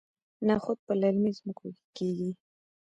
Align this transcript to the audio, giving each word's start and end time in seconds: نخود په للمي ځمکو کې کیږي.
نخود 0.47 0.77
په 0.85 0.93
للمي 1.01 1.31
ځمکو 1.37 1.67
کې 1.77 1.85
کیږي. 1.97 2.31